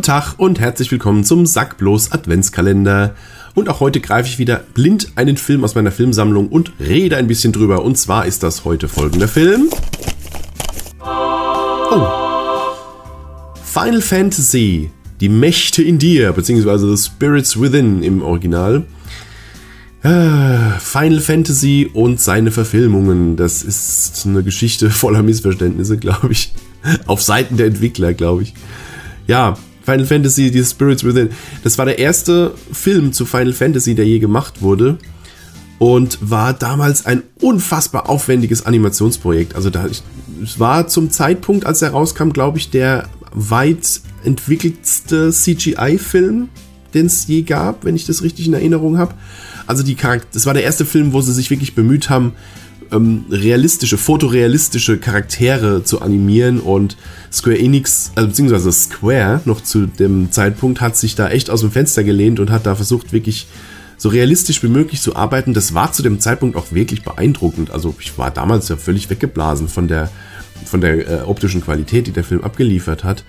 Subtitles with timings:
[0.00, 3.14] Guten Tag und herzlich willkommen zum Sackblos Adventskalender.
[3.54, 7.26] Und auch heute greife ich wieder blind einen Film aus meiner Filmsammlung und rede ein
[7.26, 7.84] bisschen drüber.
[7.84, 9.68] Und zwar ist das heute folgender Film.
[11.02, 12.08] Oh.
[13.62, 14.90] Final Fantasy.
[15.20, 18.86] Die Mächte in dir, beziehungsweise The Spirits Within im Original.
[20.02, 23.36] Ah, Final Fantasy und seine Verfilmungen.
[23.36, 26.54] Das ist eine Geschichte voller Missverständnisse, glaube ich.
[27.04, 28.54] Auf Seiten der Entwickler, glaube ich.
[29.26, 29.58] Ja,
[29.90, 31.30] Final Fantasy, die Spirits Within.
[31.64, 34.98] Das war der erste Film zu Final Fantasy, der je gemacht wurde.
[35.78, 39.54] Und war damals ein unfassbar aufwendiges Animationsprojekt.
[39.54, 46.50] Also da, es war zum Zeitpunkt, als er rauskam, glaube ich, der weit entwickeltste CGI-Film,
[46.92, 49.14] den es je gab, wenn ich das richtig in Erinnerung habe.
[49.66, 52.34] Also die Charakter das war der erste Film, wo sie sich wirklich bemüht haben,
[52.92, 56.96] ähm, realistische, fotorealistische Charaktere zu animieren und
[57.32, 61.70] Square Enix, also beziehungsweise Square noch zu dem Zeitpunkt hat sich da echt aus dem
[61.70, 63.46] Fenster gelehnt und hat da versucht, wirklich
[63.96, 65.52] so realistisch wie möglich zu arbeiten.
[65.52, 67.70] Das war zu dem Zeitpunkt auch wirklich beeindruckend.
[67.70, 70.10] Also ich war damals ja völlig weggeblasen von der,
[70.64, 73.24] von der äh, optischen Qualität, die der Film abgeliefert hat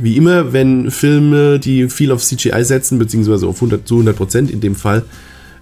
[0.00, 4.50] wie immer, wenn Filme, die viel auf CGI setzen, beziehungsweise auf 100 zu 100 Prozent
[4.50, 5.04] in dem Fall,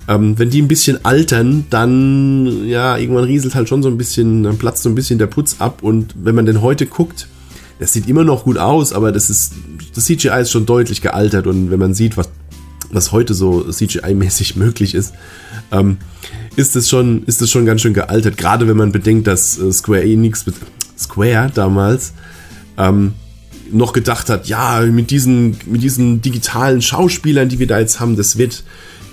[0.08, 4.42] ähm, wenn die ein bisschen altern, dann, ja, irgendwann rieselt halt schon so ein bisschen,
[4.42, 5.82] dann platzt so ein bisschen der Putz ab.
[5.82, 7.28] Und wenn man den heute guckt,
[7.78, 9.52] das sieht immer noch gut aus, aber das ist,
[9.94, 11.46] das CGI ist schon deutlich gealtert.
[11.46, 12.30] Und wenn man sieht, was,
[12.90, 15.12] was heute so CGI-mäßig möglich ist,
[15.72, 15.98] ähm,
[16.54, 19.72] ist es schon, ist es schon ganz schön gealtert, gerade wenn man bedenkt, dass äh,
[19.72, 20.44] Square Enix,
[20.96, 22.12] Square damals,
[22.78, 23.12] ähm,
[23.72, 28.16] noch gedacht hat, ja, mit diesen, mit diesen digitalen Schauspielern, die wir da jetzt haben,
[28.16, 28.62] das wird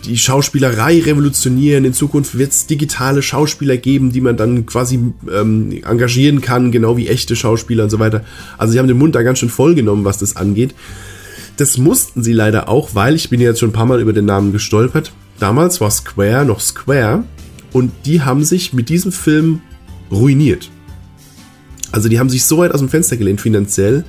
[0.05, 1.85] die Schauspielerei revolutionieren.
[1.85, 4.99] In Zukunft wird es digitale Schauspieler geben, die man dann quasi
[5.31, 8.23] ähm, engagieren kann, genau wie echte Schauspieler und so weiter.
[8.57, 10.75] Also sie haben den Mund da ganz schön voll genommen, was das angeht.
[11.57, 14.25] Das mussten sie leider auch, weil ich bin jetzt schon ein paar Mal über den
[14.25, 15.13] Namen gestolpert.
[15.39, 17.23] Damals war Square noch Square
[17.71, 19.61] und die haben sich mit diesem Film
[20.11, 20.69] ruiniert.
[21.91, 24.03] Also die haben sich so weit aus dem Fenster gelehnt finanziell,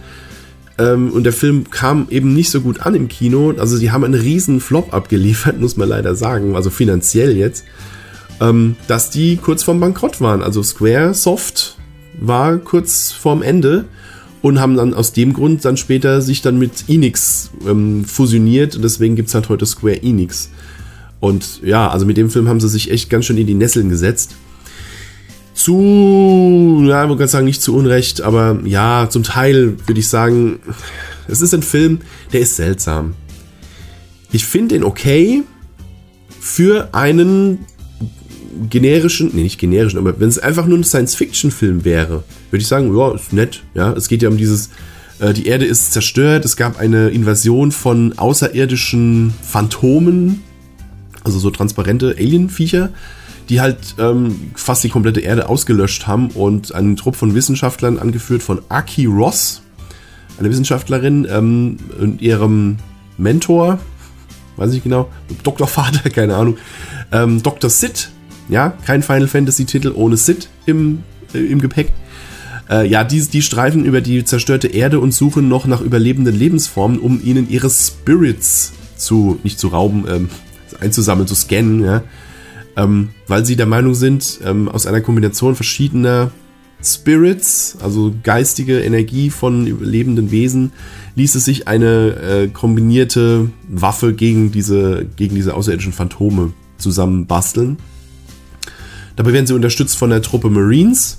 [0.78, 3.54] ähm, und der Film kam eben nicht so gut an im Kino.
[3.58, 7.64] Also sie haben einen riesen Flop abgeliefert, muss man leider sagen, also finanziell jetzt,
[8.40, 10.42] ähm, dass die kurz vorm Bankrott waren.
[10.42, 11.78] Also Square Soft
[12.20, 13.84] war kurz vorm Ende
[14.42, 18.82] und haben dann aus dem Grund dann später sich dann mit Enix ähm, fusioniert und
[18.82, 20.50] deswegen gibt es halt heute Square Enix.
[21.20, 23.88] Und ja, also mit dem Film haben sie sich echt ganz schön in die Nesseln
[23.88, 24.34] gesetzt
[25.54, 30.58] zu, ja, man kann sagen, nicht zu Unrecht, aber ja, zum Teil würde ich sagen,
[31.28, 32.00] es ist ein Film,
[32.32, 33.14] der ist seltsam.
[34.32, 35.44] Ich finde ihn okay
[36.40, 37.64] für einen
[38.68, 42.96] generischen, nee, nicht generischen, aber wenn es einfach nur ein Science-Fiction-Film wäre, würde ich sagen,
[42.96, 43.62] ja, ist nett.
[43.74, 44.70] Ja, es geht ja um dieses,
[45.20, 50.42] äh, die Erde ist zerstört, es gab eine Invasion von außerirdischen Phantomen,
[51.22, 52.90] also so transparente Alien-Viecher
[53.48, 58.42] die halt ähm, fast die komplette Erde ausgelöscht haben und einen Trupp von Wissenschaftlern, angeführt
[58.42, 59.62] von Aki Ross,
[60.38, 62.78] eine Wissenschaftlerin, ähm, und ihrem
[63.18, 63.78] Mentor,
[64.56, 65.10] weiß ich genau,
[65.42, 66.56] Doktorvater, keine Ahnung,
[67.12, 67.70] ähm, Dr.
[67.70, 68.10] Sid,
[68.48, 71.02] ja, kein Final Fantasy Titel ohne Sid im,
[71.34, 71.92] äh, im Gepäck.
[72.70, 76.98] Äh, ja, die, die streifen über die zerstörte Erde und suchen noch nach überlebenden Lebensformen,
[76.98, 80.28] um ihnen ihre Spirits zu, nicht zu rauben, ähm,
[80.80, 82.02] einzusammeln, zu scannen, ja
[82.76, 86.30] ähm, weil sie der Meinung sind, ähm, aus einer Kombination verschiedener
[86.82, 90.72] Spirits, also geistige Energie von lebenden Wesen,
[91.16, 97.78] ließ es sich eine äh, kombinierte Waffe gegen diese, gegen diese außerirdischen Phantome zusammen basteln.
[99.16, 101.18] Dabei werden sie unterstützt von der Truppe Marines.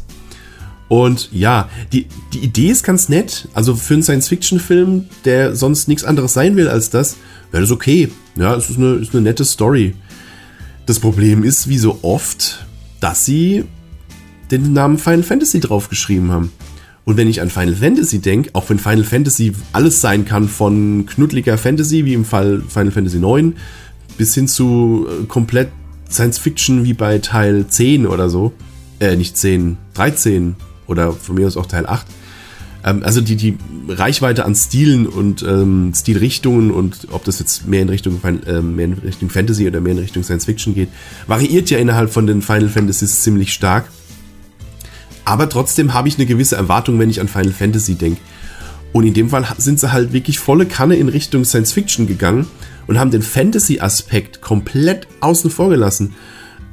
[0.87, 3.47] Und ja, die, die Idee ist ganz nett.
[3.53, 7.17] Also für einen Science-Fiction-Film, der sonst nichts anderes sein will als das,
[7.51, 8.09] wäre das okay.
[8.35, 9.95] Ja, es ist eine, ist eine nette Story.
[10.85, 12.65] Das Problem ist, wie so oft,
[12.99, 13.65] dass sie
[14.51, 16.51] den Namen Final Fantasy draufgeschrieben haben.
[17.05, 21.05] Und wenn ich an Final Fantasy denke, auch wenn Final Fantasy alles sein kann, von
[21.07, 23.55] knuddeliger Fantasy, wie im Fall Final Fantasy 9,
[24.17, 25.69] bis hin zu äh, komplett
[26.09, 28.53] Science Fiction wie bei Teil 10 oder so,
[28.99, 30.55] äh, nicht 10, 13
[30.87, 32.05] oder von mir aus auch Teil 8,
[32.85, 33.57] ähm, also die, die
[33.89, 38.85] Reichweite an Stilen und ähm, Stilrichtungen und ob das jetzt mehr in Richtung äh, mehr
[38.85, 40.89] in Richtung Fantasy oder mehr in Richtung Science Fiction geht,
[41.27, 43.89] variiert ja innerhalb von den Final Fantasies ziemlich stark.
[45.25, 48.21] Aber trotzdem habe ich eine gewisse Erwartung, wenn ich an Final Fantasy denke.
[48.93, 52.47] Und in dem Fall sind sie halt wirklich volle Kanne in Richtung Science Fiction gegangen
[52.87, 56.13] und haben den Fantasy-Aspekt komplett außen vor gelassen.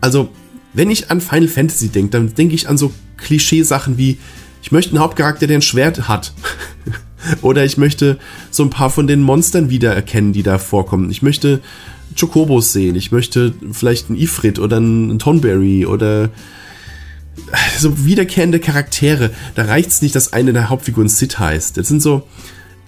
[0.02, 0.28] Also,
[0.74, 4.18] wenn ich an Final Fantasy denke, dann denke ich an so Klischeesachen wie
[4.62, 6.32] ich möchte einen Hauptcharakter, der ein Schwert hat.
[7.42, 8.18] Oder ich möchte
[8.50, 11.10] so ein paar von den Monstern wiedererkennen, die da vorkommen.
[11.10, 11.60] Ich möchte
[12.18, 12.96] Chocobos sehen.
[12.96, 16.30] Ich möchte vielleicht einen Ifrit oder einen Tonberry oder
[17.78, 19.30] so wiederkehrende Charaktere.
[19.54, 21.76] Da reicht es nicht, dass eine der Hauptfiguren Sid heißt.
[21.76, 22.26] Das sind so.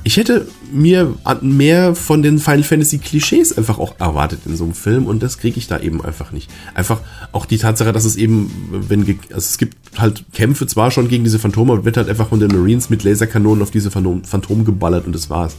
[0.07, 4.75] Ich hätte mir mehr von den Final Fantasy Klischees einfach auch erwartet in so einem
[4.75, 6.51] Film und das kriege ich da eben einfach nicht.
[6.75, 7.01] Einfach
[7.33, 11.25] auch die Tatsache, dass es eben, wenn also es gibt halt Kämpfe zwar schon gegen
[11.25, 15.07] diese Phantome, aber wird halt einfach von den Marines mit Laserkanonen auf diese Phantom geballert
[15.07, 15.57] und das war's.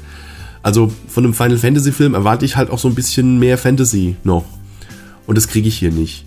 [0.61, 4.15] Also von einem Final Fantasy Film erwarte ich halt auch so ein bisschen mehr Fantasy
[4.23, 4.45] noch
[5.25, 6.23] und das kriege ich hier nicht.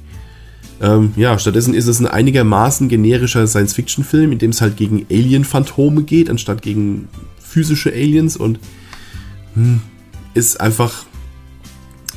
[0.80, 6.02] Ähm, ja, stattdessen ist es ein einigermaßen generischer Science-Fiction-Film, in dem es halt gegen Alien-Phantome
[6.02, 7.08] geht, anstatt gegen
[7.48, 8.58] physische Aliens und
[9.54, 9.80] hm,
[10.34, 11.04] ist einfach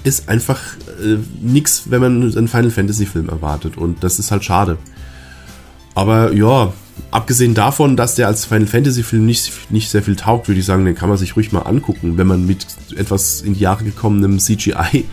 [0.03, 0.59] ist einfach
[1.03, 4.77] äh, nix, wenn man einen Final Fantasy Film erwartet und das ist halt schade.
[5.93, 6.73] Aber ja,
[7.11, 10.65] abgesehen davon, dass der als Final Fantasy Film nicht, nicht sehr viel taugt, würde ich
[10.65, 13.83] sagen, den kann man sich ruhig mal angucken, wenn man mit etwas in die Jahre
[13.83, 15.05] gekommenem CGI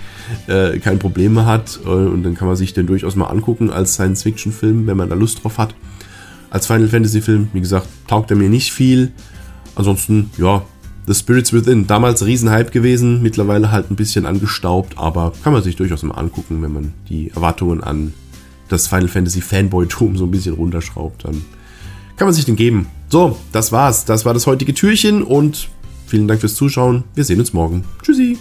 [0.46, 1.80] äh, kein Problem hat.
[1.84, 4.96] Äh, und dann kann man sich den durchaus mal angucken als Science Fiction Film, wenn
[4.96, 5.74] man da Lust drauf hat.
[6.50, 9.12] Als Final Fantasy Film, wie gesagt, taugt er mir nicht viel.
[9.78, 10.62] Ansonsten, ja,
[11.06, 15.76] The Spirits Within, damals Riesenhype gewesen, mittlerweile halt ein bisschen angestaubt, aber kann man sich
[15.76, 18.12] durchaus mal angucken, wenn man die Erwartungen an
[18.69, 21.42] das Final Fantasy Fanboy-Tum so ein bisschen runterschraubt, dann
[22.16, 22.88] kann man sich den geben.
[23.08, 24.04] So, das war's.
[24.04, 25.70] Das war das heutige Türchen und
[26.06, 27.04] vielen Dank fürs Zuschauen.
[27.14, 27.84] Wir sehen uns morgen.
[28.02, 28.36] Tschüssi.